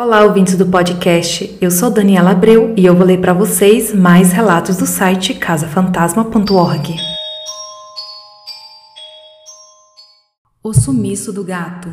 [0.00, 1.58] Olá, ouvintes do podcast.
[1.60, 6.94] Eu sou Daniela Abreu e eu vou ler para vocês mais relatos do site casafantasma.org.
[10.62, 11.88] O sumiço do gato.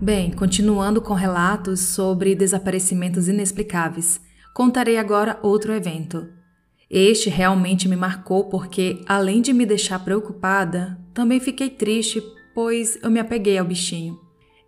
[0.00, 4.20] Bem, continuando com relatos sobre desaparecimentos inexplicáveis,
[4.54, 6.28] contarei agora outro evento.
[6.88, 12.22] Este realmente me marcou porque, além de me deixar preocupada, também fiquei triste,
[12.54, 14.23] pois eu me apeguei ao bichinho.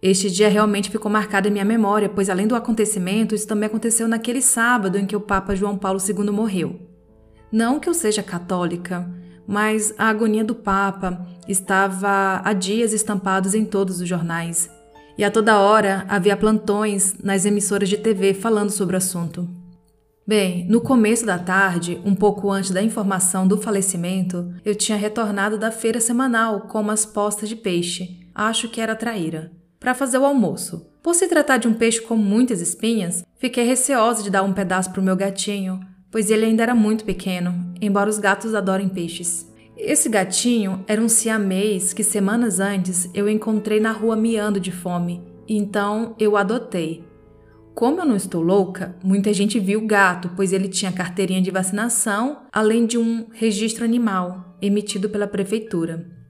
[0.09, 4.07] Este dia realmente ficou marcado em minha memória, pois além do acontecimento, isso também aconteceu
[4.07, 6.79] naquele sábado em que o Papa João Paulo II morreu.
[7.51, 9.11] Não que eu seja católica,
[9.49, 14.71] mas a agonia do Papa estava há dias estampados em todos os jornais.
[15.19, 19.49] E a toda hora havia plantões nas emissoras de TV falando sobre o assunto.
[20.25, 25.59] Bem, no começo da tarde, um pouco antes da informação do falecimento, eu tinha retornado
[25.59, 28.21] da feira semanal com umas postas de peixe.
[28.33, 29.51] Acho que era traíra
[29.87, 30.85] para fazer o almoço.
[31.01, 34.91] Por se tratar de um peixe com muitas espinhas, fiquei receosa de dar um pedaço
[34.91, 35.79] para o meu gatinho,
[36.11, 39.49] pois ele ainda era muito pequeno, embora os gatos adorem peixes.
[39.77, 45.23] Esse gatinho era um siamês que semanas antes eu encontrei na rua miando de fome,
[45.49, 47.05] então eu adotei.
[47.73, 51.53] Como eu não estou louca, muita gente viu o gato, pois ele tinha carteirinha de
[51.53, 56.26] vacinação, além de um registro animal emitido pela prefeitura.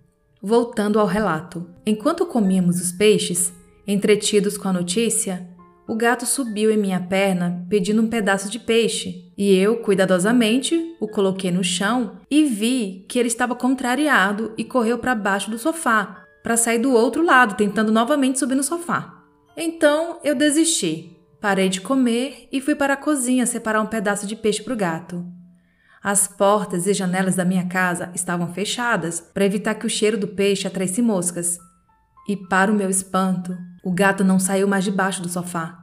[0.48, 1.66] Voltando ao relato.
[1.84, 3.52] Enquanto comíamos os peixes,
[3.84, 5.44] entretidos com a notícia,
[5.88, 11.08] o gato subiu em minha perna pedindo um pedaço de peixe, e eu, cuidadosamente, o
[11.08, 16.25] coloquei no chão e vi que ele estava contrariado e correu para baixo do sofá,
[16.44, 19.25] para sair do outro lado, tentando novamente subir no sofá.
[19.56, 24.36] Então eu desisti, parei de comer e fui para a cozinha separar um pedaço de
[24.36, 25.27] peixe para o gato.
[26.08, 30.28] As portas e janelas da minha casa estavam fechadas para evitar que o cheiro do
[30.28, 31.58] peixe atraísse moscas.
[32.28, 35.76] E, para o meu espanto, o gato não saiu mais debaixo do sofá.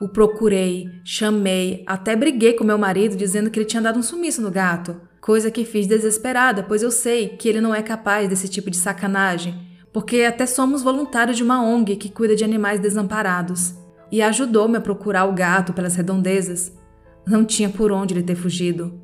[0.00, 4.42] O procurei, chamei, até briguei com meu marido dizendo que ele tinha dado um sumiço
[4.42, 8.48] no gato, coisa que fiz desesperada, pois eu sei que ele não é capaz desse
[8.48, 9.54] tipo de sacanagem,
[9.92, 13.74] porque até somos voluntários de uma ONG que cuida de animais desamparados.
[14.10, 16.72] E ajudou-me a procurar o gato pelas redondezas.
[17.24, 19.00] Não tinha por onde ele ter fugido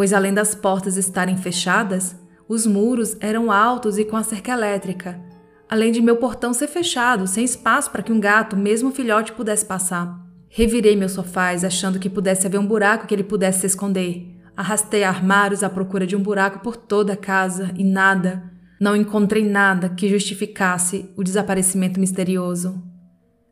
[0.00, 2.16] pois além das portas estarem fechadas,
[2.48, 5.20] os muros eram altos e com a cerca elétrica,
[5.68, 9.66] além de meu portão ser fechado, sem espaço para que um gato, mesmo filhote, pudesse
[9.66, 10.18] passar.
[10.48, 14.40] Revirei meus sofás, achando que pudesse haver um buraco que ele pudesse se esconder.
[14.56, 18.42] Arrastei armários à procura de um buraco por toda a casa e nada,
[18.80, 22.82] não encontrei nada que justificasse o desaparecimento misterioso.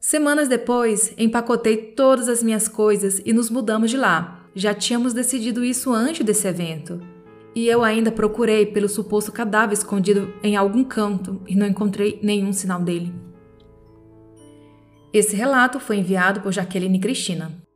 [0.00, 5.64] Semanas depois, empacotei todas as minhas coisas e nos mudamos de lá, já tínhamos decidido
[5.64, 7.00] isso antes desse evento.
[7.54, 12.52] E eu ainda procurei pelo suposto cadáver escondido em algum canto e não encontrei nenhum
[12.52, 13.14] sinal dele.
[15.12, 17.67] Esse relato foi enviado por Jaqueline Cristina.